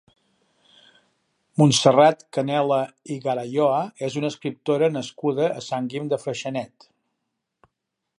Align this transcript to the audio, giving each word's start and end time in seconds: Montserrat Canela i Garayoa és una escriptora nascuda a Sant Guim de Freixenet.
Montserrat 1.61 2.23
Canela 2.37 2.79
i 3.15 3.17
Garayoa 3.25 3.83
és 4.07 4.17
una 4.23 4.31
escriptora 4.35 4.89
nascuda 4.95 5.51
a 5.61 5.63
Sant 5.67 5.91
Guim 5.93 6.09
de 6.15 6.21
Freixenet. 6.25 6.89